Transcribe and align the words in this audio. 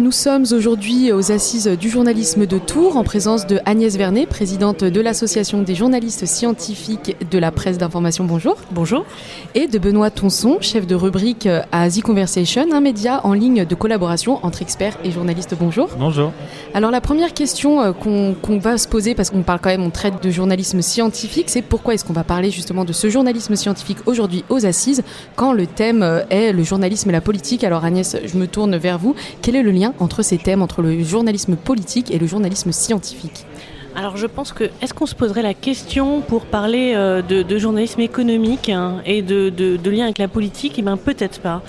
Nous 0.00 0.12
sommes 0.12 0.46
aujourd'hui 0.52 1.12
aux 1.12 1.30
assises 1.30 1.66
du 1.66 1.90
journalisme 1.90 2.46
de 2.46 2.56
Tours 2.56 2.96
en 2.96 3.04
présence 3.04 3.46
de 3.46 3.58
Agnès 3.66 3.98
Vernet, 3.98 4.24
présidente 4.24 4.82
de 4.82 4.98
l'association 4.98 5.60
des 5.60 5.74
journalistes 5.74 6.24
scientifiques 6.24 7.18
de 7.30 7.38
la 7.38 7.52
presse 7.52 7.76
d'information. 7.76 8.24
Bonjour. 8.24 8.56
Bonjour. 8.70 9.04
Et 9.54 9.66
de 9.68 9.78
Benoît 9.78 10.10
Tonson, 10.10 10.56
chef 10.62 10.86
de 10.86 10.94
rubrique 10.94 11.46
à 11.70 11.90
The 11.90 12.00
Conversation, 12.00 12.72
un 12.72 12.80
média 12.80 13.20
en 13.24 13.34
ligne 13.34 13.66
de 13.66 13.74
collaboration 13.74 14.42
entre 14.42 14.62
experts 14.62 14.96
et 15.04 15.10
journalistes. 15.10 15.54
Bonjour. 15.60 15.90
Bonjour. 15.98 16.32
Alors 16.72 16.90
la 16.90 17.02
première 17.02 17.34
question 17.34 17.82
euh, 17.82 17.92
qu'on 17.92 18.58
va 18.58 18.78
se 18.78 18.88
poser, 18.88 19.14
parce 19.14 19.28
qu'on 19.28 19.42
parle 19.42 19.60
quand 19.60 19.68
même, 19.68 19.82
on 19.82 19.90
traite 19.90 20.22
de 20.22 20.30
journalisme 20.30 20.80
scientifique, 20.80 21.50
c'est 21.50 21.60
pourquoi 21.60 21.92
est-ce 21.92 22.06
qu'on 22.06 22.14
va 22.14 22.24
parler 22.24 22.50
justement 22.50 22.86
de 22.86 22.94
ce 22.94 23.10
journalisme 23.10 23.54
scientifique 23.54 23.98
aujourd'hui 24.06 24.44
aux 24.48 24.64
assises 24.64 25.02
quand 25.36 25.52
le 25.52 25.66
thème 25.66 26.02
euh, 26.02 26.22
est 26.30 26.54
le 26.54 26.62
journalisme 26.62 27.10
et 27.10 27.12
la 27.12 27.20
politique? 27.20 27.64
Alors 27.64 27.84
Agnès, 27.84 28.16
je 28.24 28.38
me 28.38 28.46
tourne 28.46 28.78
vers 28.78 28.96
vous. 28.96 29.14
Quel 29.42 29.56
est 29.56 29.62
le 29.62 29.70
lien 29.72 29.89
entre 29.98 30.22
ces 30.22 30.38
thèmes, 30.38 30.62
entre 30.62 30.82
le 30.82 31.02
journalisme 31.02 31.56
politique 31.56 32.10
et 32.10 32.18
le 32.18 32.26
journalisme 32.26 32.72
scientifique 32.72 33.46
alors 33.96 34.16
je 34.16 34.26
pense 34.26 34.52
que 34.52 34.64
est-ce 34.82 34.94
qu'on 34.94 35.06
se 35.06 35.14
poserait 35.14 35.42
la 35.42 35.54
question 35.54 36.20
pour 36.20 36.46
parler 36.46 36.92
euh, 36.94 37.22
de, 37.22 37.58
journalisme 37.58 38.00
économique 38.00 38.68
hein, 38.68 39.02
et 39.04 39.22
de, 39.22 39.90
lien 39.90 40.04
avec 40.04 40.18
la 40.18 40.28
politique? 40.28 40.74
Eh 40.78 40.82
bien 40.82 40.96
peut-être 40.96 41.40
pas. 41.40 41.62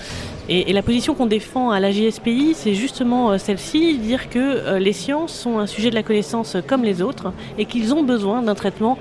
Et, 0.48 0.72
la 0.72 0.82
position 0.82 1.14
qu'on 1.14 1.26
défend 1.26 1.70
à 1.70 1.80
la 1.80 1.90
JSPI, 1.90 2.54
c'est 2.54 2.74
justement 2.74 3.32
euh, 3.32 3.38
celle-ci, 3.38 3.98
dire 3.98 4.28
que 4.30 4.38
euh, 4.38 4.78
les 4.78 4.92
sciences 4.92 5.34
sont 5.34 5.58
un 5.58 5.66
sujet 5.66 5.90
de 5.90 5.94
la 5.94 6.02
connaissance 6.02 6.56
comme 6.66 6.84
les 6.84 7.02
autres 7.02 7.32
et 7.58 7.64
qu'ils 7.64 7.92
ont 7.92 8.02
besoin 8.02 8.42
d'un 8.42 8.54
traitement 8.54 8.98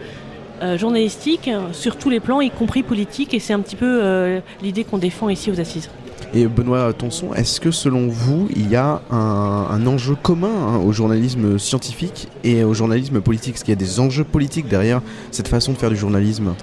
journalistique 0.76 1.50
sur 1.72 1.96
tous 1.96 2.12
les 2.12 2.20
plans, 2.20 2.40
y 2.40 2.52
compris 2.52 2.84
politique, 2.84 3.34
et 3.34 3.40
c'est 3.40 3.52
un 3.52 3.62
petit 3.62 3.76
peu 3.76 4.40
l'idée 4.62 4.84
qu'on 4.84 5.00
défend 5.00 5.28
ici 5.30 5.50
aux 5.50 5.60
assises. 5.60 5.90
Et 6.34 6.48
Benoît 6.48 6.94
Tonson, 6.94 7.34
est-ce 7.34 7.60
que 7.60 7.72
selon 7.72 8.08
vous, 8.08 8.48
il 8.56 8.70
y 8.70 8.78
a 8.78 9.02
un, 9.12 9.86
enjeu 9.86 10.16
commun 10.16 10.48
hein, 10.48 10.78
au 10.78 10.94
journalisme 10.94 11.60
scientifique 11.60 12.30
et 12.46 12.64
au 12.64 12.74
journalisme 12.74 13.20
politique? 13.20 13.56
Est-ce 13.56 13.66
qu'il 13.66 13.74
y 13.74 13.78
a 13.78 13.80
des 13.80 14.00
enjeux 14.00 14.24
politiques 14.24 14.70
derrière 14.70 15.02
cette 15.32 15.50
façon 15.50 15.74
de 15.74 15.78
faire 15.78 15.90
du 15.90 15.98
journalisme? 15.98 16.54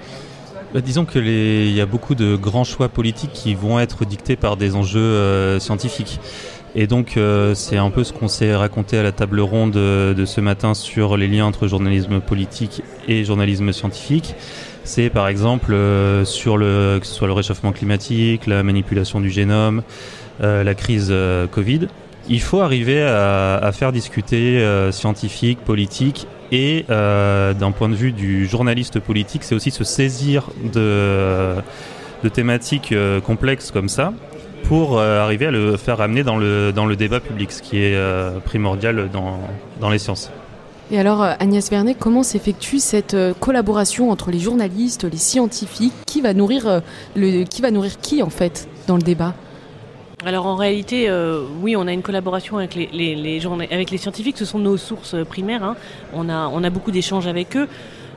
Bah, 0.73 0.81
disons 0.81 1.05
qu'il 1.05 1.71
y 1.71 1.81
a 1.83 1.87
beaucoup 1.87 2.15
de 2.15 2.35
grands 2.37 2.65
choix 2.65 2.89
politiques 2.89 3.33
qui 3.35 3.55
vont 3.55 3.79
être 3.79 4.07
dictés 4.07 4.37
par 4.37 4.57
des 4.57 4.75
enjeux 4.75 5.01
euh, 5.01 5.59
scientifiques. 5.61 6.19
Et 6.75 6.87
donc 6.87 7.17
euh, 7.17 7.55
c'est 7.55 7.79
un 7.79 7.91
peu 7.91 8.05
ce 8.05 8.13
qu'on 8.13 8.29
s'est 8.29 8.55
raconté 8.55 8.97
à 8.99 9.03
la 9.03 9.13
table 9.13 9.41
ronde 9.41 9.73
de 9.73 10.25
ce 10.25 10.41
matin 10.41 10.75
sur 10.75 11.17
les 11.17 11.27
liens 11.27 11.47
entre 11.47 11.67
journalisme 11.67 12.21
politique 12.21 12.83
et 13.07 13.25
journalisme 13.25 13.73
scientifique 13.73 14.35
c'est 14.89 15.11
par 15.11 15.29
exemple 15.29 15.75
euh, 15.75 16.25
sur 16.25 16.57
le, 16.57 16.97
que 16.99 17.07
ce 17.07 17.13
soit 17.13 17.27
le 17.27 17.35
réchauffement 17.35 17.73
climatique, 17.73 18.47
la 18.47 18.63
manipulation 18.63 19.21
du 19.21 19.29
génome, 19.29 19.83
euh, 20.43 20.65
la 20.65 20.75
crise 20.75 21.09
euh, 21.11 21.47
Covid. 21.47 21.89
Il 22.31 22.41
faut 22.41 22.61
arriver 22.61 23.03
à, 23.03 23.71
faire 23.73 23.93
discuter 23.93 24.63
scientifique, 24.91 25.61
politique 25.61 26.27
et 26.53 26.85
d'un 26.89 27.73
point 27.73 27.89
de 27.89 27.95
vue 27.95 28.13
du 28.13 28.47
journaliste 28.47 29.01
politique, 29.01 29.45
c'est 29.45 29.55
aussi 29.55 29.71
se 29.71 29.83
saisir 29.83 30.51
de, 30.75 31.55
thématiques 32.35 32.95
complexes 33.25 33.71
comme 33.71 33.89
ça 33.89 34.13
pour 34.65 35.01
arriver 35.01 35.47
à 35.47 35.51
le 35.51 35.79
faire 35.79 36.03
amener 36.03 36.23
dans 36.23 36.37
le, 36.37 36.97
débat 36.97 37.21
public, 37.21 37.51
ce 37.51 37.63
qui 37.63 37.79
est 37.79 37.99
primordial 38.45 39.09
dans 39.81 39.89
les 39.89 39.99
sciences. 39.99 40.31
Et 40.91 40.99
alors, 40.99 41.23
euh, 41.23 41.35
Agnès 41.39 41.69
Vernet, 41.71 41.95
comment 41.99 42.23
s'effectue 42.23 42.79
cette 42.79 43.13
euh, 43.13 43.35
collaboration 43.39 44.11
entre 44.11 44.31
les 44.31 44.39
journalistes, 44.39 45.05
les 45.05 45.19
scientifiques? 45.19 45.93
Qui 46.07 46.23
va 46.23 46.33
nourrir, 46.33 46.67
euh, 46.67 47.45
qui, 47.45 47.61
va 47.61 47.71
nourrir 47.71 48.01
qui, 48.01 48.23
en 48.23 48.31
fait, 48.31 48.69
dans 48.87 48.97
le 48.97 49.03
débat? 49.03 49.35
Alors 50.25 50.47
en 50.47 50.57
réalité, 50.57 51.09
oui, 51.63 51.77
on 51.77 51.87
a 51.87 51.93
une 51.93 52.03
collaboration 52.03 52.59
avec 52.59 52.75
les, 52.75 53.99
scientifiques, 53.99 54.37
ce 54.37 54.45
sont 54.45 54.59
nos 54.59 54.77
sources 54.77 55.15
primaires, 55.29 55.63
hein. 55.63 55.77
on 56.13 56.29
a 56.29 56.71
beaucoup 56.71 56.91
d'échanges 56.91 57.29
avec 57.29 57.57
eux. 57.57 57.69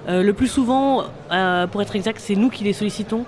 le 0.08 0.32
plus 0.32 0.48
souvent, 0.48 1.04
pour 1.72 1.82
être 1.84 1.96
exact, 1.96 2.20
c'est 2.20 2.36
nous 2.36 2.50
qui 2.50 2.64
les 2.64 2.74
sollicitons 2.74 3.24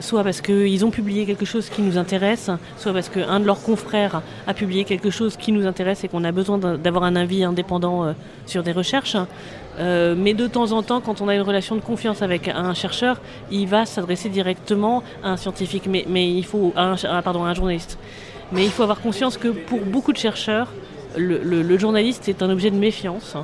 soit 0.00 0.24
parce 0.24 0.40
qu'ils 0.40 0.84
ont 0.84 0.90
publié 0.90 1.26
quelque 1.26 1.44
chose 1.44 1.68
qui 1.68 1.82
nous 1.82 1.98
intéresse, 1.98 2.50
soit 2.76 2.92
parce 2.92 3.08
qu'un 3.08 3.40
de 3.40 3.44
leurs 3.44 3.62
confrères 3.62 4.22
a 4.46 4.54
publié 4.54 4.84
quelque 4.84 5.10
chose 5.10 5.36
qui 5.36 5.52
nous 5.52 5.66
intéresse 5.66 6.04
et 6.04 6.08
qu'on 6.08 6.24
a 6.24 6.32
besoin 6.32 6.58
d'avoir 6.58 7.04
un 7.04 7.16
avis 7.16 7.44
indépendant 7.44 8.04
euh, 8.04 8.12
sur 8.46 8.62
des 8.62 8.72
recherches. 8.72 9.16
Euh, 9.78 10.14
mais 10.16 10.34
de 10.34 10.46
temps 10.46 10.72
en 10.72 10.82
temps, 10.82 11.00
quand 11.00 11.20
on 11.20 11.28
a 11.28 11.34
une 11.34 11.42
relation 11.42 11.76
de 11.76 11.80
confiance 11.80 12.22
avec 12.22 12.48
un 12.48 12.74
chercheur, 12.74 13.20
il 13.50 13.66
va 13.66 13.86
s'adresser 13.86 14.28
directement 14.28 15.02
à 15.22 15.30
un 15.30 15.36
scientifique, 15.36 15.88
mais, 15.88 16.30
il 16.30 16.44
faut 16.44 16.72
un, 16.76 16.96
journaliste. 17.54 17.98
Mais 18.50 18.64
il 18.64 18.70
faut 18.70 18.82
avoir 18.82 19.00
conscience 19.00 19.36
que 19.36 19.48
pour 19.48 19.80
beaucoup 19.80 20.12
de 20.12 20.18
chercheurs, 20.18 20.72
le, 21.16 21.78
journaliste 21.78 22.28
est 22.28 22.42
un 22.42 22.50
objet 22.50 22.70
de 22.70 22.76
méfiance. 22.76 23.36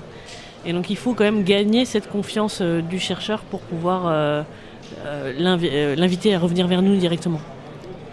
Et 0.67 0.73
donc 0.73 0.89
il 0.89 0.97
faut 0.97 1.13
quand 1.13 1.25
même 1.25 1.45
gagner 1.45 1.85
cette 1.85 2.09
confiance 2.09 2.61
euh, 2.63 2.81
du 2.81 2.99
chercheur 2.99 3.41
pour 3.41 3.61
pouvoir 3.61 4.45
l'inviter 5.39 6.35
à 6.35 6.39
revenir 6.39 6.67
vers 6.67 6.83
nous 6.83 6.97
directement. 6.97 7.41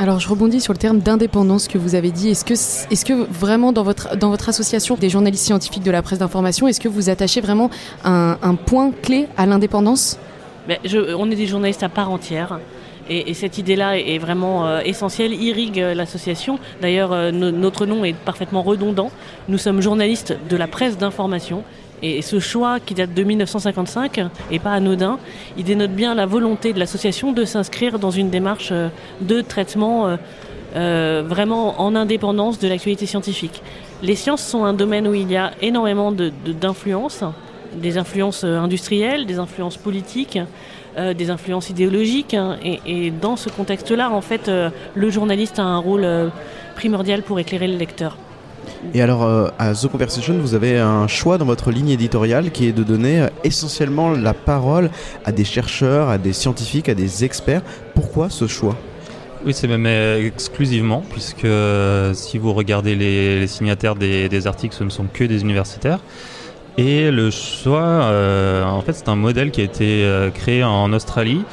Alors 0.01 0.19
je 0.19 0.27
rebondis 0.27 0.61
sur 0.61 0.73
le 0.73 0.79
terme 0.79 0.97
d'indépendance 0.97 1.67
que 1.67 1.77
vous 1.77 1.93
avez 1.93 2.09
dit. 2.09 2.29
Est-ce 2.29 2.43
que, 2.43 2.53
est 2.53 3.03
que 3.03 3.13
vraiment 3.13 3.71
dans 3.71 3.83
votre, 3.83 4.17
dans 4.17 4.31
votre 4.31 4.49
association 4.49 4.95
des 4.95 5.09
journalistes 5.09 5.45
scientifiques 5.45 5.83
de 5.83 5.91
la 5.91 6.01
presse 6.01 6.17
d'information, 6.17 6.67
est-ce 6.67 6.79
que 6.79 6.87
vous 6.87 7.11
attachez 7.11 7.39
vraiment 7.39 7.69
un, 8.03 8.55
point 8.55 8.91
clé 9.03 9.27
à 9.37 9.45
l'indépendance? 9.45 10.17
Ben, 10.67 10.79
On 11.17 11.29
est 11.29 11.35
des 11.35 11.45
journalistes 11.45 11.83
à 11.83 11.89
part 11.89 12.09
entière. 12.09 12.59
Et, 13.09 13.35
cette 13.35 13.59
idée-là 13.59 13.99
est 13.99 14.17
vraiment 14.17 14.65
euh, 14.65 14.79
essentielle, 14.79 15.33
irrigue 15.33 15.77
l'association. 15.77 16.57
D'ailleurs, 16.81 17.31
notre 17.31 17.85
nom 17.85 18.03
est 18.03 18.15
parfaitement 18.15 18.63
redondant. 18.63 19.11
Nous 19.49 19.59
sommes 19.59 19.81
journalistes 19.81 20.35
de 20.49 20.57
la 20.57 20.67
presse 20.67 20.97
d'information 20.97 21.63
et 22.01 22.21
ce 22.21 22.39
choix 22.39 22.79
qui 22.79 22.93
date 22.93 23.13
de 23.13 23.23
1955 23.23 24.21
et 24.49 24.59
pas 24.59 24.71
anodin, 24.71 25.19
il 25.57 25.63
dénote 25.63 25.91
bien 25.91 26.15
la 26.15 26.25
volonté 26.25 26.73
de 26.73 26.79
l'association 26.79 27.31
de 27.31 27.45
s'inscrire 27.45 27.99
dans 27.99 28.11
une 28.11 28.29
démarche 28.29 28.69
euh, 28.71 28.89
de 29.21 29.41
traitement 29.41 30.07
euh, 30.07 30.17
euh, 30.75 31.23
vraiment 31.25 31.79
en 31.81 31.95
indépendance 31.95 32.57
de 32.57 32.67
l'actualité 32.67 33.05
scientifique. 33.05 33.61
Les 34.01 34.15
sciences 34.15 34.43
sont 34.43 34.63
un 34.63 34.73
domaine 34.73 35.07
où 35.07 35.13
il 35.13 35.31
y 35.31 35.37
a 35.37 35.51
énormément 35.61 36.11
d'influences, 36.11 37.23
des 37.75 37.97
influences 37.97 38.43
industrielles, 38.43 39.25
des 39.25 39.37
influences 39.37 39.77
politiques, 39.77 40.39
des 40.97 41.29
influences 41.29 41.69
idéologiques. 41.69 42.33
Hein, 42.33 42.57
et, 42.63 43.11
dans 43.11 43.35
ce 43.35 43.49
contexte-là, 43.49 44.09
en 44.09 44.21
fait, 44.21 44.49
le 44.95 45.09
journaliste 45.09 45.59
a 45.59 45.63
un 45.63 45.77
rôle 45.77 46.31
primordial 46.75 47.21
pour 47.21 47.39
éclairer 47.39 47.67
le 47.67 47.77
lecteur. 47.77 48.17
Et 48.93 49.01
alors, 49.01 49.23
euh, 49.23 49.47
à 49.59 49.73
The 49.73 49.87
Conversation, 49.87 50.37
vous 50.39 50.55
avez 50.55 50.77
un 50.77 51.07
choix 51.07 51.37
dans 51.37 51.45
votre 51.45 51.71
ligne 51.71 51.89
éditoriale 51.89 52.51
qui 52.51 52.67
est 52.67 52.71
de 52.71 52.83
donner 52.83 53.21
euh, 53.21 53.27
essentiellement 53.43 54.11
la 54.11 54.33
parole 54.33 54.89
à 55.25 55.31
des 55.31 55.45
chercheurs, 55.45 56.09
à 56.09 56.17
des 56.17 56.33
scientifiques, 56.33 56.89
à 56.89 56.93
des 56.93 57.23
experts. 57.23 57.61
Pourquoi 57.95 58.29
ce 58.29 58.47
choix? 58.47 58.75
Oui, 59.45 59.53
c'est 59.53 59.67
même 59.67 59.85
euh, 59.85 60.25
exclusivement, 60.25 61.03
puisque 61.09 61.47
si 62.13 62.37
vous 62.37 62.53
regardez 62.53 62.95
les, 62.95 63.47
signataires 63.47 63.95
des, 63.95 64.47
articles, 64.47 64.75
ce 64.75 64.83
ne 64.83 64.89
sont 64.89 65.05
que 65.11 65.23
des 65.23 65.41
universitaires. 65.41 65.99
Et 66.77 67.11
le 67.11 67.31
choix, 67.31 68.09
en 68.65 68.81
fait, 68.81 68.93
c'est 68.93 69.09
un 69.09 69.17
modèle 69.17 69.51
qui 69.51 69.59
a 69.59 69.65
été 69.65 70.07
créé 70.33 70.63
en 70.63 70.93
Australie 70.93 71.43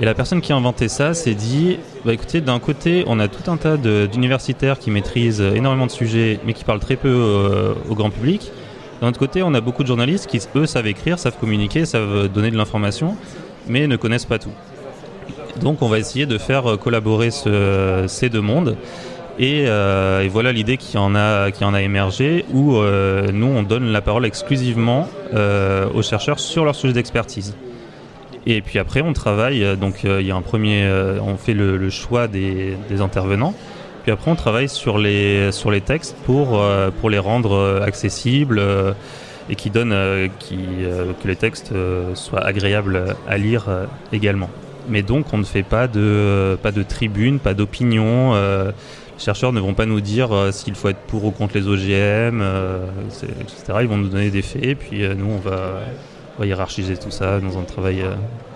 et 0.00 0.04
la 0.04 0.14
personne 0.14 0.40
qui 0.40 0.52
a 0.52 0.56
inventé 0.56 0.88
ça 0.88 1.14
s'est 1.14 1.34
dit, 1.34 1.78
bah 2.04 2.12
écoutez, 2.12 2.40
d'un 2.40 2.58
côté, 2.58 3.04
on 3.06 3.18
a 3.18 3.28
tout 3.28 3.50
un 3.50 3.56
tas 3.56 3.76
d'universitaires 3.76 4.78
qui 4.78 4.90
maîtrisent 4.90 5.40
énormément 5.40 5.86
de 5.86 5.90
sujets, 5.90 6.40
mais 6.44 6.52
qui 6.52 6.64
parlent 6.64 6.80
très 6.80 6.96
peu 6.96 7.08
euh, 7.08 7.74
au 7.88 7.94
grand 7.94 8.10
public. 8.10 8.50
D'un 9.00 9.08
autre 9.08 9.18
côté, 9.18 9.42
on 9.42 9.54
a 9.54 9.60
beaucoup 9.60 9.82
de 9.82 9.88
journalistes 9.88 10.26
qui, 10.26 10.40
eux, 10.54 10.66
savent 10.66 10.86
écrire, 10.86 11.18
savent 11.18 11.36
communiquer, 11.38 11.84
savent 11.84 12.28
donner 12.28 12.50
de 12.50 12.56
l'information, 12.56 13.16
mais 13.66 13.86
ne 13.86 13.96
connaissent 13.96 14.24
pas 14.24 14.38
tout. 14.38 14.52
Donc, 15.60 15.82
on 15.82 15.88
va 15.88 15.98
essayer 15.98 16.26
de 16.26 16.38
faire 16.38 16.70
euh, 16.70 16.76
collaborer 16.76 17.30
ce, 17.30 18.04
ces 18.08 18.28
deux 18.28 18.40
mondes. 18.40 18.76
Et, 19.38 19.64
euh, 19.66 20.26
voilà 20.30 20.52
l'idée 20.52 20.76
qui 20.76 20.96
en 20.96 21.14
a 21.14 21.82
émergé 21.82 22.44
où 22.52 22.76
euh, 22.76 23.30
nous 23.32 23.46
on 23.46 23.62
donne 23.62 23.92
la 23.92 24.00
parole 24.00 24.24
exclusivement 24.24 25.08
euh, 25.34 25.86
aux 25.94 26.02
chercheurs 26.02 26.40
sur 26.40 26.64
leur 26.64 26.74
sujet 26.74 26.94
d'expertise. 26.94 27.54
Et 28.46 28.62
puis 28.62 28.78
après, 28.78 29.00
on 29.00 29.12
travaille. 29.12 29.64
Euh, 29.64 29.76
donc, 29.76 30.04
euh, 30.04 30.20
il 30.20 30.26
y 30.26 30.30
a 30.30 30.36
un 30.36 30.42
premier. 30.42 30.84
Euh, 30.84 31.18
on 31.20 31.36
fait 31.36 31.52
le, 31.52 31.90
choix 31.90 32.28
des, 32.28 32.76
intervenants. 33.00 33.54
Puis 34.04 34.12
après, 34.12 34.30
on 34.30 34.36
travaille 34.36 34.68
sur 34.68 34.98
les, 34.98 35.50
sur 35.50 35.70
les 35.70 35.80
textes 35.80 36.16
pour, 36.24 36.62
pour 37.00 37.10
les 37.10 37.18
rendre 37.18 37.82
accessibles 37.84 38.62
et 39.50 39.56
qui 39.56 39.68
donnent 39.70 40.28
qui, 40.38 40.58
que 41.20 41.26
les 41.26 41.34
textes 41.34 41.74
soient 42.14 42.44
agréables 42.44 43.16
à 43.28 43.36
lire 43.36 43.64
également. 44.12 44.48
Mais 44.88 45.02
donc, 45.02 45.32
on 45.32 45.38
ne 45.38 45.44
fait 45.44 45.64
pas 45.64 45.88
de, 45.88 46.56
pas 46.62 46.70
de 46.70 46.84
tribune, 46.84 47.40
pas 47.40 47.52
d'opinion. 47.52 48.34
les 48.34 48.70
chercheurs 49.18 49.52
ne 49.52 49.58
vont 49.58 49.74
pas 49.74 49.86
nous 49.86 50.00
dire 50.00 50.30
s'il 50.52 50.76
faut 50.76 50.88
être 50.88 51.00
pour 51.08 51.24
ou 51.24 51.32
contre 51.32 51.56
les 51.56 51.66
OGM, 51.66 52.44
etc. 53.40 53.78
Ils 53.80 53.88
vont 53.88 53.96
nous 53.96 54.08
donner 54.08 54.30
des 54.30 54.42
faits, 54.42 54.64
et 54.64 54.74
puis 54.76 55.02
nous, 55.16 55.32
on 55.32 55.38
va 55.38 55.80
va 56.38 56.46
hiérarchiser 56.46 56.96
tout 56.96 57.10
ça 57.10 57.40
dans 57.40 57.58
un 57.58 57.62
travail 57.62 58.02
euh, 58.02 58.14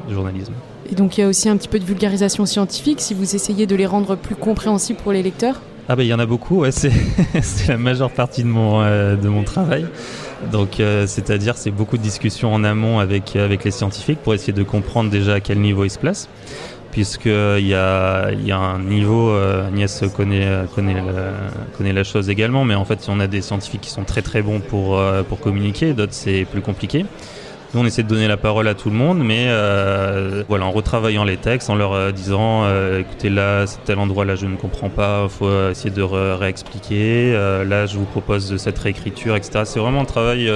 de 0.09 0.15
journalisme. 0.15 0.53
Et 0.91 0.95
donc 0.95 1.17
il 1.17 1.21
y 1.21 1.25
a 1.25 1.29
aussi 1.29 1.49
un 1.49 1.57
petit 1.57 1.69
peu 1.69 1.79
de 1.79 1.85
vulgarisation 1.85 2.47
scientifique 2.47 3.01
si 3.01 3.15
vous 3.15 3.35
essayez 3.35 3.67
de 3.67 3.77
les 3.77 3.87
rendre 3.87 4.17
plus 4.17 4.35
compréhensibles 4.35 4.99
pour 4.99 5.13
les 5.13 5.23
lecteurs? 5.23 5.61
Ah 5.89 5.97
ben 5.97 6.05
il 6.05 6.09
y 6.09 6.15
en 6.15 6.19
a 6.19 6.27
beaucoup, 6.27 6.61
ouais, 6.61 6.71
c'est 6.73 6.93
la 7.69 7.77
majeure 7.77 8.11
partie 8.11 8.43
de 8.43 8.49
mon, 8.49 8.81
de 8.81 9.29
mon 9.29 9.43
travail. 9.43 9.87
Donc 10.53 10.77
c'est-à-dire 10.77 11.57
c'est 11.57 11.73
beaucoup 11.73 11.97
de 11.97 12.03
discussions 12.03 12.55
en 12.55 12.63
amont 12.63 13.01
avec, 13.01 13.35
avec 13.35 13.65
les 13.65 13.73
scientifiques 13.73 14.21
pour 14.21 14.33
essayer 14.35 14.53
de 14.53 14.63
comprendre 14.63 15.11
déjà 15.11 15.35
à 15.35 15.41
quel 15.41 15.59
niveau 15.61 15.85
ils 15.85 15.91
se 15.91 15.99
placent 15.99 16.29
puisqu'il 16.91 17.67
y 17.67 17.75
a, 17.75 18.31
y 18.33 18.53
a 18.53 18.59
un 18.59 18.79
niveau, 18.81 19.31
euh, 19.31 19.69
Agnès 19.69 20.05
connaît, 20.15 20.47
connaît, 20.75 20.95
la, 20.95 21.33
connaît 21.77 21.93
la 21.93 22.05
chose 22.05 22.29
également, 22.29 22.65
mais 22.65 22.75
en 22.75 22.85
fait 22.85 23.07
on 23.09 23.21
a 23.21 23.27
des 23.27 23.43
scientifiques 23.43 23.83
qui 23.83 23.91
sont 23.91 24.05
très 24.05 24.23
très 24.23 24.43
bons 24.43 24.61
pour, 24.61 24.99
euh, 24.99 25.23
pour 25.23 25.41
communiquer, 25.41 25.93
d'autres 25.93 26.15
c'est 26.15 26.45
plus 26.51 26.61
compliqué. 26.61 27.07
Nous, 27.73 27.81
on 27.81 27.85
essaie 27.85 28.03
de 28.03 28.09
donner 28.09 28.27
la 28.27 28.37
parole 28.37 28.67
à 28.67 28.75
tout 28.75 28.91
le 28.91 28.97
monde, 28.97 29.23
mais 29.23 29.47
euh, 29.49 30.43
voilà, 30.49 30.65
en 30.65 30.73
retravaillant 30.73 31.25
les 31.25 31.37
textes, 31.37 31.71
en 31.71 31.77
leur 31.77 32.13
disant, 32.13 32.65
écoutez, 32.99 33.31
là, 33.31 33.67
c'est 33.67 33.85
tel 33.85 33.99
endroit, 33.99 34.25
là, 34.25 34.35
je 34.35 34.47
ne 34.47 34.57
comprends 34.57 34.89
pas, 34.89 35.29
faut 35.29 35.71
essayer 35.71 35.91
de 35.91 36.03
réexpliquer. 36.03 37.33
là, 37.33 37.87
je 37.87 37.97
vous 37.97 38.07
propose 38.07 38.57
cette 38.57 38.79
réécriture, 38.79 39.37
etc. 39.37 39.63
C'est 39.65 39.79
vraiment 39.79 40.01
un 40.01 40.05
travail 40.05 40.51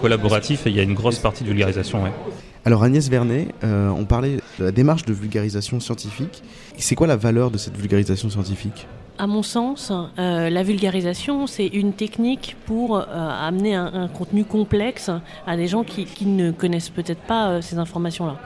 collaboratif 0.00 0.66
et 0.66 0.70
il 0.70 0.76
y 0.76 0.80
a 0.80 0.82
une 0.82 0.94
grosse 0.94 1.18
partie 1.18 1.44
de 1.44 1.48
vulgarisation. 1.48 2.02
Ouais. 2.02 2.12
Alors 2.66 2.82
Agnès 2.82 3.08
Vernet, 3.08 3.54
euh, 3.62 3.90
on 3.90 4.04
parlait 4.06 4.38
de 4.58 4.64
la 4.64 4.72
démarche 4.72 5.04
de 5.04 5.12
vulgarisation 5.12 5.78
scientifique. 5.78 6.42
C'est 6.76 6.96
quoi 6.96 7.06
la 7.06 7.14
valeur 7.14 7.52
de 7.52 7.58
cette 7.58 7.76
vulgarisation 7.76 8.28
scientifique? 8.28 8.88
À 9.18 9.28
mon 9.28 9.44
sens, 9.44 9.92
euh, 10.18 10.50
la 10.50 10.64
vulgarisation, 10.64 11.46
c'est 11.46 11.68
une 11.68 11.92
technique 11.92 12.56
pour 12.66 12.96
euh, 12.96 13.04
amener 13.08 13.76
un, 13.76 14.08
contenu 14.08 14.44
complexe 14.44 15.12
à 15.46 15.56
des 15.56 15.68
gens 15.68 15.84
qui, 15.84 16.26
ne 16.26 16.50
connaissent 16.50 16.90
peut-être 16.90 17.20
pas 17.20 17.62
ces 17.62 17.78
informations-là. 17.78 18.36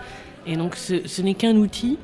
Et 0.47 0.59
donc 0.59 0.77
ce, 0.77 1.23
n'est 1.23 1.35
qu'un 1.35 1.57
outil 1.57 1.97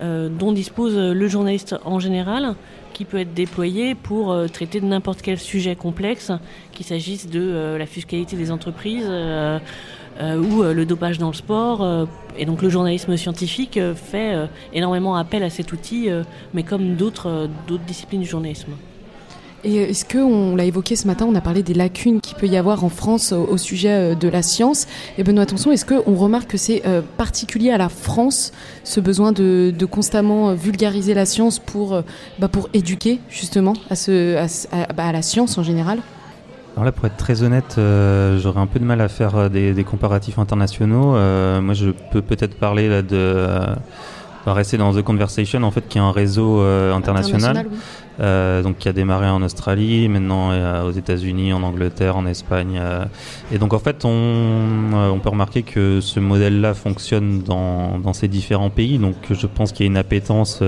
dont 0.00 0.52
dispose 0.52 0.96
le 0.96 1.26
journaliste 1.26 1.74
en 1.84 1.98
général, 1.98 2.54
qui 2.92 3.04
peut 3.06 3.18
être 3.18 3.34
déployé 3.34 3.94
pour 3.94 4.36
traiter 4.52 4.80
de 4.80 4.86
n'importe 4.86 5.22
quel 5.22 5.38
sujet 5.38 5.74
complexe, 5.74 6.30
qu'il 6.72 6.84
s'agisse 6.84 7.28
de 7.28 7.76
la 7.78 7.86
fiscalité 7.86 8.36
des 8.36 8.50
entreprises 8.50 9.10
ou 10.20 10.62
euh, 10.62 10.72
le 10.72 10.84
dopage 10.86 11.18
dans 11.18 11.28
le 11.28 11.34
sport. 11.34 11.82
Euh, 11.82 12.06
et 12.38 12.44
donc 12.44 12.62
le 12.62 12.68
journalisme 12.68 13.16
scientifique 13.16 13.78
fait 13.94 14.34
énormément 14.74 15.16
appel 15.16 15.42
à 15.42 15.48
cet 15.48 15.72
outil, 15.72 16.10
mais 16.52 16.64
comme 16.64 16.96
d'autres 16.96 17.48
disciplines 17.86 18.20
du 18.20 18.26
journalisme. 18.26 18.72
Et 19.64 19.76
est-ce 19.76 20.04
que, 20.04 20.18
on 20.18 20.54
l'a 20.54 20.66
évoqué 20.66 20.96
ce 20.96 21.06
matin, 21.06 21.24
on 21.26 21.34
a 21.34 21.40
parlé 21.40 21.62
des 21.62 21.72
lacunes 21.72 22.20
qu'il 22.20 22.36
peut 22.36 22.46
y 22.46 22.58
avoir 22.58 22.84
en 22.84 22.90
France 22.90 23.32
au, 23.32 23.56
sujet 23.56 24.14
de 24.14 24.28
la 24.28 24.42
science. 24.42 24.86
Et 25.16 25.24
Benoît 25.24 25.44
Attention, 25.44 25.72
est-ce 25.72 25.86
qu'on 25.86 26.14
remarque 26.14 26.50
que 26.50 26.58
c'est 26.58 26.82
particulier 27.16 27.70
à 27.70 27.78
la 27.78 27.88
France, 27.88 28.52
ce 28.84 29.00
besoin 29.00 29.32
de, 29.32 29.72
constamment 29.90 30.52
vulgariser 30.52 31.14
la 31.14 31.24
science 31.24 31.58
pour, 31.58 32.02
bah, 32.38 32.48
pour 32.48 32.68
éduquer 32.74 33.18
justement 33.30 33.72
à, 33.88 33.94
bah, 34.92 35.06
à 35.06 35.12
la 35.12 35.22
science 35.22 35.56
en 35.56 35.62
général? 35.62 36.00
Alors 36.76 36.84
là, 36.84 36.92
pour 36.92 37.06
être 37.06 37.16
très 37.16 37.42
honnête, 37.42 37.76
euh, 37.78 38.38
j'aurais 38.38 38.60
un 38.60 38.66
peu 38.66 38.78
de 38.78 38.84
mal 38.84 39.00
à 39.00 39.08
faire 39.08 39.34
euh, 39.34 39.48
des, 39.48 39.82
comparatifs 39.82 40.38
internationaux. 40.38 41.16
Euh, 41.16 41.62
moi, 41.62 41.72
je 41.72 41.88
peux 42.12 42.20
peut-être 42.20 42.58
parler 42.58 42.86
là, 42.86 43.00
de 43.00 43.58
rester 44.44 44.76
dans 44.76 44.92
The 44.92 45.00
Conversation, 45.00 45.62
en 45.62 45.70
fait, 45.70 45.88
qui 45.88 45.96
est 45.96 46.02
un 46.02 46.12
réseau 46.12 46.60
international, 46.60 47.66
donc 48.18 48.76
qui 48.76 48.90
a 48.90 48.92
démarré 48.92 49.26
en 49.26 49.42
Australie, 49.42 50.08
maintenant 50.10 50.84
aux 50.84 50.92
États-Unis, 50.92 51.54
en 51.54 51.62
Angleterre, 51.62 52.16
en 52.16 52.26
Espagne. 52.26 52.80
et 53.50 53.58
donc, 53.58 53.72
en 53.72 53.80
fait, 53.80 54.04
on, 54.04 54.92
on 54.92 55.18
peut 55.18 55.30
remarquer 55.30 55.62
que 55.62 56.00
ce 56.00 56.20
modèle-là 56.20 56.74
fonctionne 56.74 57.42
dans, 57.42 57.98
dans, 57.98 58.12
ces 58.12 58.28
différents 58.28 58.70
pays. 58.70 58.98
Donc, 58.98 59.16
je 59.30 59.46
pense 59.48 59.72
qu'il 59.72 59.84
y 59.84 59.88
a 59.88 59.90
une 59.90 59.96
appétence 59.96 60.62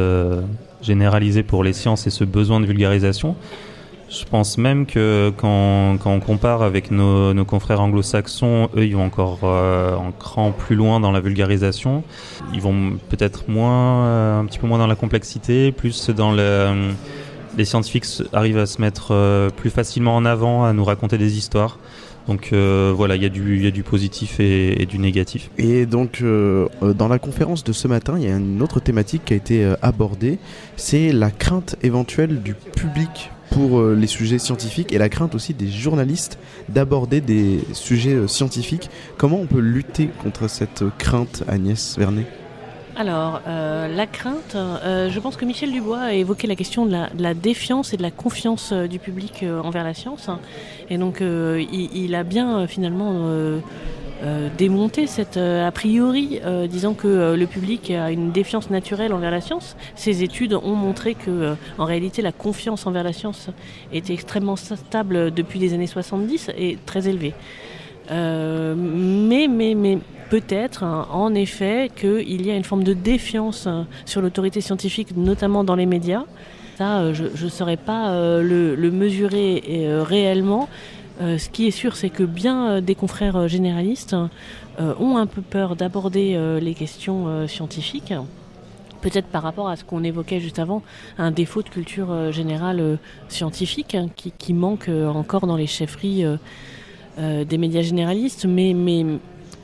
généralisée 0.82 1.44
pour 1.44 1.62
les 1.62 1.72
sciences 1.72 2.08
et 2.08 2.10
ce 2.10 2.24
besoin 2.24 2.58
de 2.58 2.66
vulgarisation. 2.66 3.36
Je 4.10 4.24
pense 4.24 4.56
même 4.56 4.86
que 4.86 5.30
quand, 5.36 5.98
on 6.06 6.20
compare 6.20 6.62
avec 6.62 6.90
nos, 6.90 7.44
confrères 7.44 7.80
anglo-saxons, 7.80 8.70
eux, 8.74 8.86
ils 8.86 8.96
vont 8.96 9.04
encore 9.04 9.40
euh, 9.42 9.96
un 9.96 10.12
cran 10.12 10.50
plus 10.50 10.76
loin 10.76 10.98
dans 10.98 11.12
la 11.12 11.20
vulgarisation. 11.20 12.04
Ils 12.54 12.62
vont 12.62 12.98
peut-être 13.10 13.44
moins, 13.48 14.06
euh, 14.06 14.40
un 14.40 14.46
petit 14.46 14.58
peu 14.58 14.66
moins 14.66 14.78
dans 14.78 14.86
la 14.86 14.94
complexité, 14.94 15.72
plus 15.72 16.08
dans 16.10 16.32
le. 16.32 16.90
Les 17.58 17.64
scientifiques 17.64 18.06
arrivent 18.32 18.58
à 18.58 18.66
se 18.66 18.80
mettre 18.80 19.08
euh, 19.10 19.50
plus 19.50 19.70
facilement 19.70 20.16
en 20.16 20.24
avant, 20.24 20.64
à 20.64 20.72
nous 20.72 20.84
raconter 20.84 21.18
des 21.18 21.36
histoires. 21.36 21.78
Donc 22.28 22.52
voilà, 22.52 23.16
il 23.16 23.22
y, 23.22 23.26
a 23.26 23.30
du, 23.30 23.82
positif 23.82 24.38
et 24.38 24.84
du 24.84 24.98
négatif. 24.98 25.48
Et 25.56 25.86
donc 25.86 26.22
dans 26.22 27.08
la 27.08 27.18
conférence 27.18 27.64
de 27.64 27.72
ce 27.72 27.88
matin, 27.88 28.16
il 28.18 28.24
y 28.24 28.30
a 28.30 28.36
une 28.36 28.60
autre 28.60 28.80
thématique 28.80 29.24
qui 29.24 29.32
a 29.32 29.36
été 29.36 29.74
abordée, 29.80 30.38
c'est 30.76 31.10
la 31.10 31.30
crainte 31.30 31.76
éventuelle 31.82 32.42
du 32.42 32.52
public 32.52 33.30
pour 33.50 33.78
euh, 33.78 33.94
les 33.94 34.06
sujets 34.06 34.38
scientifiques 34.38 34.92
et 34.92 34.98
la 34.98 35.08
crainte 35.08 35.34
aussi 35.34 35.54
des 35.54 35.68
journalistes 35.68 36.38
d'aborder 36.68 37.20
des 37.20 37.60
sujets 37.72 38.14
euh, 38.14 38.26
scientifiques. 38.26 38.90
Comment 39.16 39.38
on 39.38 39.46
peut 39.46 39.60
lutter 39.60 40.10
contre 40.22 40.48
cette 40.48 40.84
crainte, 40.98 41.44
Agnès 41.48 41.98
Vernet? 41.98 42.26
Alors, 42.96 43.42
euh, 43.46 43.86
la 43.94 44.06
crainte, 44.08 44.56
je 44.56 45.20
pense 45.20 45.36
que 45.36 45.44
Michel 45.44 45.70
Dubois 45.70 46.00
a 46.00 46.12
évoqué 46.14 46.48
la 46.48 46.56
question 46.56 46.84
de 46.84 46.96
la, 47.16 47.34
défiance 47.34 47.94
et 47.94 47.96
de 47.96 48.02
la 48.02 48.10
confiance 48.10 48.72
du 48.72 48.98
public 48.98 49.44
envers 49.62 49.84
la 49.84 49.94
science. 49.94 50.28
Et 50.90 50.98
donc, 50.98 51.22
il, 51.22 52.14
a 52.16 52.24
bien 52.24 52.66
finalement 52.66 53.30
euh, 54.24 54.48
démonter 54.58 55.06
cette 55.06 55.36
euh, 55.36 55.68
a 55.68 55.70
priori, 55.70 56.40
euh, 56.44 56.66
disant 56.66 56.94
que 56.94 57.36
le 57.36 57.46
public 57.46 57.92
a 57.92 58.10
une 58.10 58.32
défiance 58.32 58.68
naturelle 58.68 59.12
envers 59.12 59.30
la 59.30 59.40
science. 59.40 59.76
Ces 59.94 60.24
études 60.24 60.54
ont 60.54 60.74
montré 60.74 61.14
que, 61.14 61.54
en 61.78 61.84
réalité, 61.84 62.20
la 62.20 62.32
confiance 62.32 62.86
envers 62.86 63.04
la 63.04 63.12
science 63.12 63.48
était 63.92 64.12
extrêmement 64.12 64.56
stable 64.56 65.32
depuis 65.32 65.60
les 65.60 65.72
années 65.72 65.86
70 65.86 66.50
et 66.58 66.78
très 66.84 67.08
élevée. 67.08 67.34
mais, 68.10 69.46
mais, 69.48 69.74
mais 69.74 69.98
peut-être, 70.30 70.82
hein, 70.82 71.06
en 71.12 71.32
effet, 71.34 71.88
qu'il 71.94 72.44
y 72.44 72.50
a 72.50 72.56
une 72.56 72.64
forme 72.64 72.82
de 72.82 72.94
défiance 72.94 73.68
sur 74.04 74.20
l'autorité 74.20 74.60
scientifique, 74.60 75.16
notamment 75.16 75.62
dans 75.62 75.76
les 75.76 75.86
médias. 75.86 76.24
Ça, 76.76 77.12
je 77.12 77.24
ne 77.24 77.50
saurais 77.50 77.76
pas 77.76 78.12
le, 78.40 78.74
le, 78.74 78.90
mesurer 78.90 79.62
réellement, 80.02 80.68
euh, 81.20 81.38
ce 81.38 81.48
qui 81.48 81.66
est 81.66 81.72
sûr, 81.72 81.96
c'est 81.96 82.10
que 82.10 82.22
bien 82.22 82.70
euh, 82.70 82.80
des 82.80 82.94
confrères 82.94 83.36
euh, 83.36 83.48
généralistes 83.48 84.14
ont 84.80 85.16
un 85.16 85.26
peu 85.26 85.42
peur 85.42 85.74
d'aborder 85.74 86.38
les 86.62 86.72
questions 86.72 87.48
scientifiques 87.48 88.14
peut-être 89.00 89.26
par 89.26 89.42
rapport 89.42 89.68
à 89.68 89.74
ce 89.74 89.82
qu'on 89.82 90.04
évoquait 90.04 90.38
juste 90.38 90.60
avant, 90.60 90.84
un 91.18 91.32
défaut 91.32 91.62
de 91.62 91.68
culture 91.68 92.30
générale 92.30 93.00
scientifique 93.28 93.96
hein, 93.96 94.06
qui, 94.14 94.54
manque 94.54 94.88
encore 94.88 95.48
dans 95.48 95.56
les 95.56 95.66
chefferies 95.66 96.24
des 97.18 97.58
médias 97.58 97.82
généralistes. 97.82 98.46
Mais, 98.46 98.72
mais... 98.72 99.04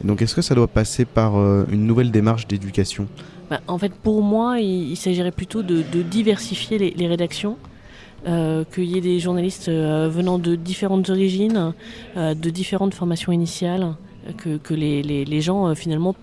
Donc 0.02 0.20
est-ce 0.20 0.34
que 0.34 0.42
ça 0.42 0.56
doit 0.56 0.66
passer 0.66 1.04
par 1.04 1.36
une 1.36 1.86
nouvelle 1.86 2.10
démarche 2.10 2.48
d'éducation? 2.48 3.06
Bah, 3.48 3.60
En 3.68 3.78
fait, 3.78 3.94
pour 3.94 4.20
moi, 4.20 4.58
il, 4.58 4.96
s'agirait 4.96 5.30
plutôt 5.30 5.62
de, 5.62 6.02
diversifier 6.02 6.76
les 6.76 7.06
rédactions. 7.06 7.56
Euh, 8.26 8.64
qu'il 8.64 8.84
y 8.84 8.96
ait 8.96 9.02
des 9.02 9.20
journalistes 9.20 9.68
euh, 9.68 10.08
venant 10.10 10.38
de 10.38 10.54
différentes 10.54 11.10
origines, 11.10 11.74
euh, 12.16 12.32
de 12.32 12.48
différentes 12.48 12.94
formations 12.94 13.32
initiales, 13.32 13.96
que, 14.38 14.72
les, 14.72 15.40
gens 15.42 15.74
finalement 15.74 16.14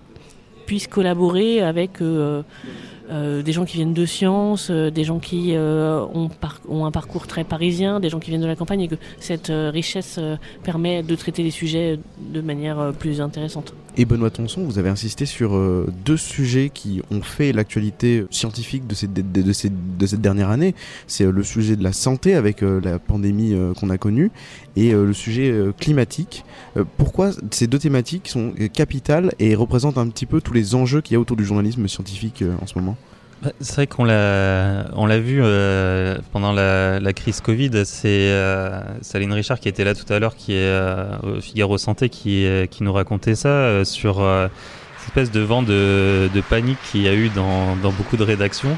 puissent 0.66 0.88
collaborer 0.88 1.62
avec 1.62 2.02
des 2.02 3.52
gens 3.52 3.64
qui 3.64 3.76
viennent 3.76 3.94
de 3.94 4.04
sciences, 4.04 4.72
des 4.72 5.04
gens 5.04 5.20
qui 5.20 5.54
ont, 5.56 6.30
ont, 6.68 6.84
un 6.84 6.90
parcours 6.90 7.28
très 7.28 7.44
parisien, 7.44 8.00
des 8.00 8.08
gens 8.08 8.18
qui 8.18 8.30
viennent 8.30 8.42
de 8.42 8.46
la 8.48 8.56
campagne, 8.56 8.80
et 8.80 8.88
que 8.88 8.96
cette 9.20 9.52
richesse 9.54 10.18
permet 10.64 11.04
de 11.04 11.14
traiter 11.14 11.44
les 11.44 11.52
sujets 11.52 12.00
de 12.18 12.40
manière 12.40 12.92
plus 12.98 13.20
intéressante. 13.20 13.72
Et 13.96 14.04
Benoît 14.06 14.30
Tonson, 14.30 14.64
vous 14.64 14.78
avez 14.78 14.88
insisté 14.88 15.26
sur 15.26 15.52
deux 16.04 16.16
sujets 16.16 16.70
qui 16.72 17.02
ont 17.10 17.20
fait 17.20 17.52
l'actualité 17.52 18.24
scientifique 18.30 18.86
de 18.86 18.94
cette, 18.94 19.12
de, 19.12 19.42
de, 19.42 19.52
cette 19.52 20.20
dernière 20.20 20.48
année. 20.48 20.74
C'est 21.06 21.30
le 21.30 21.42
sujet 21.42 21.76
de 21.76 21.84
la 21.84 21.92
santé 21.92 22.34
avec 22.34 22.62
la 22.62 22.98
pandémie 22.98 23.54
qu'on 23.78 23.90
a 23.90 23.98
connue 23.98 24.30
et 24.76 24.92
le 24.92 25.12
sujet 25.12 25.54
climatique. 25.78 26.44
pourquoi 26.96 27.32
ces 27.50 27.66
deux 27.66 27.78
thématiques 27.78 28.28
sont 28.28 28.54
capitales 28.72 29.32
et 29.38 29.54
représentent 29.54 29.98
un 29.98 30.08
petit 30.08 30.26
peu 30.26 30.40
tous 30.40 30.54
les 30.54 30.74
enjeux 30.74 31.02
qu'il 31.02 31.14
y 31.14 31.16
a 31.16 31.20
autour 31.20 31.36
du 31.36 31.44
journalisme 31.44 31.86
scientifique 31.86 32.42
en 32.62 32.66
ce 32.66 32.78
moment? 32.78 32.96
C'est 33.60 33.74
vrai 33.74 33.86
qu'on 33.86 34.04
l'a, 34.04 34.86
on 34.94 35.06
l'a 35.06 35.18
vu 35.18 35.40
euh, 35.42 36.18
pendant 36.32 36.52
la, 36.52 37.12
crise 37.12 37.40
Covid. 37.40 37.84
C'est 37.84 38.08
euh, 38.08 38.80
Saline 39.00 39.32
Richard 39.32 39.60
qui 39.60 39.68
était 39.68 39.84
là 39.84 39.94
tout 39.94 40.10
à 40.12 40.18
l'heure, 40.18 40.36
qui 40.36 40.52
est 40.52 40.66
euh, 40.66 41.16
au 41.22 41.40
Figaro 41.40 41.78
Santé, 41.78 42.08
qui, 42.08 42.46
qui 42.70 42.82
nous 42.82 42.92
racontait 42.92 43.34
ça 43.34 43.84
sur 43.84 44.16
cette 44.98 45.08
espèce 45.08 45.30
de 45.30 45.40
vent 45.40 45.62
de, 45.62 46.28
panique 46.48 46.78
qu'il 46.90 47.02
y 47.02 47.08
a 47.08 47.14
eu 47.14 47.28
dans, 47.30 47.76
beaucoup 47.92 48.16
de 48.16 48.24
rédactions, 48.24 48.76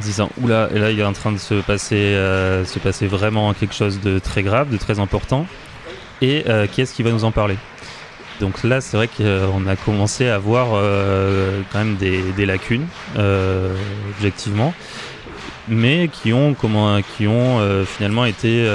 disant 0.00 0.30
oula, 0.42 0.68
là 0.72 0.90
il 0.90 1.00
est 1.00 1.04
en 1.04 1.12
train 1.12 1.32
de 1.32 1.38
se 1.38 1.54
passer, 1.54 2.14
se 2.64 2.78
passer 2.78 3.06
vraiment 3.06 3.52
quelque 3.54 3.74
chose 3.74 4.00
de 4.00 4.18
très 4.18 4.42
grave, 4.42 4.70
de 4.70 4.76
très 4.76 5.00
important. 5.00 5.46
Et 6.22 6.44
qui 6.72 6.80
est-ce 6.80 6.94
qui 6.94 7.02
va 7.02 7.10
nous 7.10 7.24
en 7.24 7.32
parler? 7.32 7.56
Donc 8.40 8.64
là, 8.64 8.80
c'est 8.80 8.96
vrai 8.96 9.08
qu'on 9.08 9.66
a 9.66 9.76
commencé 9.76 10.28
à 10.28 10.38
voir 10.38 10.68
euh, 10.74 11.60
quand 11.72 11.78
même 11.78 11.96
des, 11.96 12.46
lacunes, 12.46 12.86
euh, 13.16 13.74
objectivement. 14.16 14.74
mais 15.68 16.08
qui 16.12 16.32
ont, 16.32 16.54
comment, 16.54 17.00
qui 17.16 17.26
ont 17.26 17.84
finalement 17.86 18.24
été, 18.26 18.68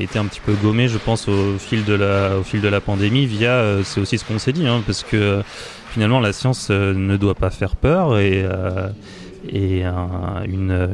été 0.00 0.18
un 0.18 0.24
petit 0.24 0.40
peu 0.40 0.54
gommés, 0.54 0.88
je 0.88 0.98
pense, 0.98 1.28
au 1.28 1.58
fil 1.58 1.84
de 1.84 1.94
la, 1.94 2.38
au 2.38 2.42
fil 2.42 2.60
de 2.60 2.68
la 2.68 2.80
pandémie, 2.80 3.26
via, 3.26 3.62
c'est 3.84 4.00
aussi 4.00 4.18
ce 4.18 4.24
qu'on 4.24 4.38
s'est 4.38 4.52
dit, 4.52 4.66
hein, 4.66 4.82
parce 4.86 5.02
que 5.02 5.42
finalement 5.90 6.20
la 6.20 6.32
science 6.32 6.70
ne 6.70 7.16
doit 7.16 7.34
pas 7.34 7.50
faire 7.50 7.76
peur 7.76 8.18
et 8.18 8.44
et 9.48 9.84
une, 9.84 10.88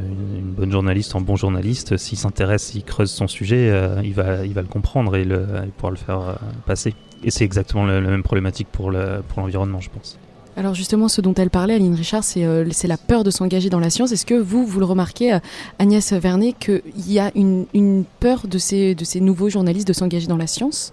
bonne 0.57 0.71
journaliste, 0.71 1.15
un 1.15 1.21
bon 1.21 1.37
journaliste, 1.37 1.97
s'il 1.97 2.19
s'intéresse, 2.19 2.65
s'il 2.65 2.85
creuse 2.85 3.11
son 3.11 3.29
sujet, 3.29 3.71
euh, 3.71 4.01
il, 4.05 4.15
va, 4.15 4.45
il 4.45 4.53
va 4.53 4.63
le 4.63 4.69
comprendre 4.69 5.17
et 5.17 5.25
le, 5.25 5.47
il 5.65 5.71
pourra 5.71 5.91
le 5.91 5.97
faire 5.97 6.21
euh, 6.21 6.35
passer. 6.67 6.95
Et 7.23 7.31
c'est 7.31 7.45
exactement 7.45 7.85
la 7.85 8.01
même 8.01 8.23
problématique 8.23 8.69
pour 8.73 8.91
l'environnement, 8.91 9.79
pour 9.79 9.83
je 9.83 9.91
pense. 9.91 10.19
Alors 10.57 10.75
justement, 10.75 11.09
ce 11.09 11.21
dont 11.21 11.35
elle 11.35 11.51
parlait, 11.51 11.75
Aline 11.75 11.95
Richard, 11.95 12.25
c'est 12.25 12.45
euh, 12.45 12.69
la 12.85 12.97
peur 12.97 13.25
de 13.25 13.31
s'engager 13.31 13.71
dans 13.71 13.79
la 13.79 13.91
science. 13.91 14.13
Est-ce 14.13 14.27
que 14.27 14.35
vous, 14.35 14.67
vous 14.67 14.81
le 14.81 14.87
remarquez, 14.87 15.39
Agnès 15.79 16.13
Vernet, 16.13 16.55
qu'il 16.59 16.83
y 17.07 17.19
a 17.19 17.31
une, 17.35 17.67
une, 17.75 18.05
peur 18.21 18.47
de 18.47 18.59
ces, 18.59 18.95
de 18.95 19.05
ces 19.05 19.21
nouveaux 19.21 19.49
journalistes 19.49 19.89
de 19.89 19.93
s'engager 19.93 20.27
dans 20.27 20.37
la 20.37 20.47
science? 20.47 20.93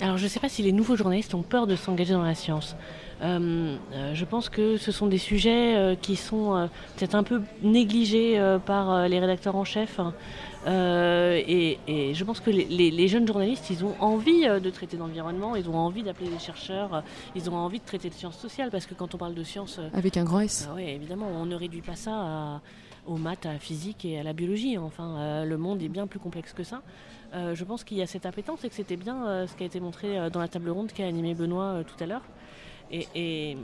Alors 0.00 0.16
je 0.16 0.24
ne 0.24 0.28
sais 0.28 0.40
pas 0.40 0.48
si 0.48 0.62
les 0.62 0.72
nouveaux 0.72 0.96
journalistes 0.96 1.34
ont 1.34 1.42
peur 1.42 1.66
de 1.66 1.76
s'engager 1.76 2.14
dans 2.14 2.22
la 2.22 2.34
science. 2.34 2.74
Euh, 3.22 3.76
euh, 3.92 4.14
je 4.14 4.24
pense 4.24 4.48
que 4.48 4.76
ce 4.78 4.92
sont 4.92 5.06
des 5.06 5.18
sujets 5.18 5.76
euh, 5.76 5.94
qui 5.94 6.16
sont 6.16 6.68
peut-être 6.96 7.14
un 7.14 7.22
peu 7.22 7.42
négligés 7.62 8.40
par 8.64 9.08
les 9.08 9.18
rédacteurs 9.18 9.56
en 9.56 9.64
chef. 9.64 10.00
Hein. 10.00 10.14
Et, 10.66 11.78
je 12.14 12.24
pense 12.24 12.40
que 12.40 12.50
les, 12.50 13.08
jeunes 13.08 13.26
journalistes, 13.26 13.70
ils 13.70 13.84
ont 13.84 13.94
envie 14.00 14.42
de 14.42 14.70
traiter 14.70 14.96
d'environnement, 14.96 15.56
ils 15.56 15.68
ont 15.68 15.76
envie 15.76 16.02
d'appeler 16.02 16.30
des 16.30 16.38
chercheurs, 16.38 17.02
ils 17.34 17.48
ont 17.50 17.54
envie 17.54 17.80
de 17.80 17.84
traiter 17.84 18.08
de 18.08 18.14
sciences 18.14 18.38
sociales, 18.38 18.70
parce 18.70 18.86
que 18.86 18.94
quand 18.94 19.14
on 19.14 19.18
parle 19.18 19.34
de 19.34 19.42
sciences... 19.42 19.80
Avec 19.94 20.16
un 20.16 20.24
grand 20.24 20.40
S. 20.40 20.68
Ah 20.68 20.74
oui, 20.76 20.84
évidemment, 20.84 21.26
on 21.34 21.46
ne 21.46 21.54
réduit 21.54 21.82
pas 21.82 21.96
ça 21.96 22.12
à, 22.12 22.60
aux 23.06 23.16
maths, 23.16 23.46
à 23.46 23.52
la 23.54 23.58
physique 23.58 24.04
et 24.04 24.18
à 24.18 24.22
la 24.22 24.32
biologie. 24.32 24.76
Enfin, 24.78 25.44
le 25.44 25.56
monde 25.56 25.82
est 25.82 25.88
bien 25.88 26.06
plus 26.06 26.20
complexe 26.20 26.52
que 26.52 26.64
ça. 26.64 26.82
je 27.32 27.64
pense 27.64 27.84
qu'il 27.84 27.96
y 27.96 28.02
a 28.02 28.06
cette 28.06 28.26
appétence 28.26 28.64
et 28.64 28.68
que 28.68 28.74
c'était 28.74 28.96
bien 28.96 29.46
ce 29.46 29.54
qui 29.54 29.62
a 29.62 29.66
été 29.66 29.80
montré 29.80 30.30
dans 30.30 30.40
la 30.40 30.48
table 30.48 30.70
ronde 30.70 30.92
qu'a 30.92 31.06
animé 31.06 31.34
Benoît 31.34 31.82
tout 31.86 32.02
à 32.02 32.06
l'heure. 32.06 32.22
Et 32.92 33.56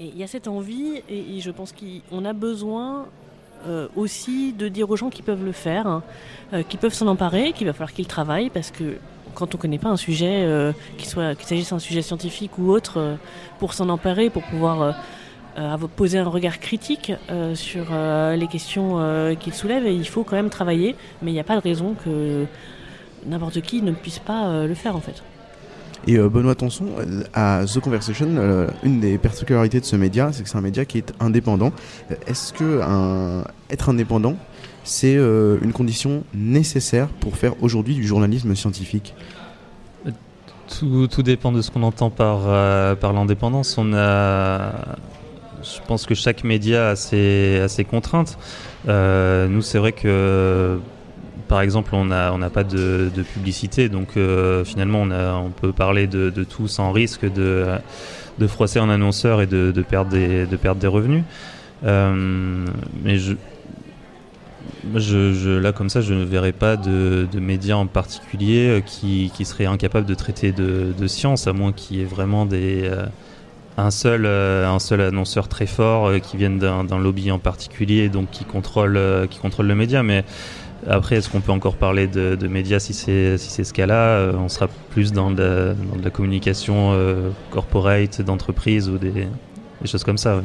il 0.00 0.16
y 0.16 0.22
a 0.22 0.26
cette 0.26 0.48
envie, 0.48 1.02
et, 1.08 1.40
je 1.40 1.50
pense 1.50 1.72
qu'on 1.72 2.24
a 2.24 2.32
besoin 2.32 3.06
euh, 3.66 3.88
aussi 3.96 4.52
de 4.52 4.68
dire 4.68 4.90
aux 4.90 4.96
gens 4.96 5.10
qui 5.10 5.22
peuvent 5.22 5.44
le 5.44 5.52
faire, 5.52 5.86
hein, 5.86 6.02
euh, 6.52 6.62
qui 6.62 6.76
peuvent 6.76 6.92
s'en 6.92 7.06
emparer, 7.06 7.52
qu'il 7.52 7.66
va 7.66 7.72
falloir 7.72 7.92
qu'ils 7.92 8.06
travaillent, 8.06 8.50
parce 8.50 8.70
que 8.70 8.98
quand 9.34 9.54
on 9.54 9.58
ne 9.58 9.62
connaît 9.62 9.78
pas 9.78 9.88
un 9.88 9.96
sujet, 9.96 10.44
euh, 10.44 10.72
qu'il 10.98 11.08
s'agisse 11.08 11.70
d'un 11.70 11.78
sujet 11.78 12.02
scientifique 12.02 12.58
ou 12.58 12.70
autre, 12.70 13.16
pour 13.58 13.74
s'en 13.74 13.88
emparer, 13.88 14.30
pour 14.30 14.42
pouvoir 14.44 14.94
poser 15.96 16.18
un 16.18 16.28
regard 16.28 16.58
critique 16.58 17.12
sur 17.54 17.86
les 18.36 18.46
questions 18.46 19.34
qu'il 19.40 19.54
soulève, 19.54 19.86
il 19.86 20.06
faut 20.06 20.22
quand 20.22 20.36
même 20.36 20.50
travailler, 20.50 20.96
mais 21.22 21.30
il 21.30 21.34
n'y 21.34 21.40
a 21.40 21.44
pas 21.44 21.56
de 21.56 21.60
raison 21.60 21.94
que 22.02 22.44
n'importe 23.26 23.60
qui 23.62 23.82
ne 23.82 23.92
puisse 23.92 24.18
pas 24.18 24.66
le 24.66 24.74
faire 24.74 24.96
en 24.96 25.00
fait. 25.00 25.22
Et 26.06 26.16
euh, 26.16 26.28
Benoît 26.28 26.54
Tonson, 26.54 26.86
euh, 26.98 27.22
à 27.34 27.64
The 27.66 27.80
Conversation, 27.80 28.26
euh, 28.36 28.68
une 28.82 29.00
des 29.00 29.18
particularités 29.18 29.80
de 29.80 29.84
ce 29.84 29.96
média, 29.96 30.30
c'est 30.32 30.42
que 30.42 30.48
c'est 30.48 30.58
un 30.58 30.62
média 30.62 30.84
qui 30.84 30.98
est 30.98 31.12
indépendant. 31.20 31.72
Est-ce 32.26 32.52
que 32.52 32.80
être 33.70 33.88
indépendant, 33.88 34.36
c'est 34.84 35.14
une 35.14 35.72
condition 35.72 36.24
nécessaire 36.34 37.08
pour 37.08 37.36
faire 37.36 37.54
aujourd'hui 37.62 37.94
du 37.94 38.06
journalisme 38.06 38.54
scientifique? 38.54 39.14
Tout, 40.68 41.06
tout, 41.06 41.22
dépend 41.22 41.52
de 41.52 41.62
ce 41.62 41.70
qu'on 41.70 41.84
entend 41.84 42.10
par, 42.10 42.42
par 42.96 43.12
l'indépendance. 43.12 43.78
On 43.78 43.94
a, 43.94 44.72
je 45.62 45.78
pense 45.86 46.06
que 46.06 46.14
chaque 46.14 46.42
média 46.42 46.90
a 46.90 46.96
ses, 46.96 47.60
a 47.64 47.68
ses 47.68 47.84
contraintes. 47.84 48.38
nous, 48.86 49.62
c'est 49.62 49.78
vrai 49.78 49.92
que 49.92 50.78
par 51.48 51.60
exemple, 51.60 51.94
on 51.94 52.04
n'a 52.04 52.50
pas 52.50 52.64
de, 52.64 53.10
publicité, 53.34 53.88
donc 53.88 54.16
euh, 54.16 54.64
finalement, 54.64 55.02
on, 55.02 55.50
peut 55.50 55.72
parler 55.72 56.06
de, 56.06 56.30
tout 56.44 56.68
sans 56.68 56.92
risque 56.92 57.30
de, 57.32 57.78
froisser 58.48 58.78
un 58.78 58.90
annonceur 58.90 59.40
et 59.40 59.46
de, 59.46 59.72
perdre, 59.82 60.10
des, 60.10 60.86
revenus. 60.86 61.22
Euh, 61.84 62.64
mais 63.04 63.16
là, 65.60 65.72
comme 65.72 65.88
ça, 65.88 66.00
je 66.00 66.14
ne 66.14 66.24
verrais 66.24 66.52
pas 66.52 66.76
de, 66.76 67.28
médias 67.38 67.76
en 67.76 67.86
particulier 67.86 68.68
euh, 68.68 68.80
qui, 68.80 69.30
qui 69.34 69.44
seraient 69.44 69.66
incapables 69.66 70.06
de 70.06 70.14
traiter 70.14 70.52
de, 70.52 71.06
science, 71.06 71.46
à 71.46 71.52
moins 71.52 71.72
qu'il 71.72 71.98
y 71.98 72.02
ait 72.02 72.04
vraiment 72.04 72.48
un 73.78 73.90
seul, 73.90 74.26
annonceur 74.26 75.48
très 75.48 75.66
fort 75.66 76.10
qui 76.20 76.36
vienne 76.36 76.58
d'un 76.58 76.98
lobby 76.98 77.30
en 77.30 77.38
particulier, 77.38 78.08
donc 78.08 78.30
qui 78.30 78.44
contrôle, 78.44 78.94
le 78.94 79.74
média. 79.74 80.02
Après, 80.88 81.16
est-ce 81.16 81.28
qu'on 81.28 81.40
peut 81.40 81.52
encore 81.52 81.76
parler 81.76 82.06
de, 82.06 82.46
médias 82.46 82.78
si 82.78 82.94
c'est 82.94 83.38
si 83.38 83.64
ce 83.64 83.72
cas-là 83.72 84.18
euh, 84.18 84.32
On 84.36 84.48
sera 84.48 84.68
plus 84.90 85.12
dans 85.12 85.30
de, 85.30 85.74
la 86.02 86.10
communication 86.10 86.92
euh, 86.92 87.30
corporate, 87.50 88.22
d'entreprise 88.22 88.88
ou 88.88 88.98
des, 88.98 89.28
choses 89.84 90.04
comme 90.04 90.18
ça. 90.18 90.42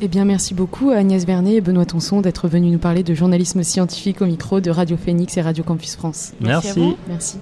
Eh 0.00 0.08
bien, 0.08 0.24
merci 0.24 0.54
beaucoup 0.54 0.90
Agnès 0.90 1.26
Vernet 1.26 1.56
et 1.56 1.60
Benoît 1.60 1.84
Tonson 1.84 2.20
d'être 2.20 2.48
venus 2.48 2.72
nous 2.72 2.78
parler 2.78 3.02
de 3.02 3.14
journalisme 3.14 3.62
scientifique 3.62 4.22
au 4.22 4.26
micro 4.26 4.60
de 4.60 4.70
Radio 4.70 4.96
Phoenix 4.96 5.36
et 5.36 5.42
Radio 5.42 5.62
Campus 5.62 5.96
France. 5.96 6.32
Merci. 6.40 6.96
merci. 7.08 7.38